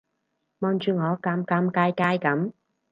[0.61, 2.53] 望住我尷尷尬尬噉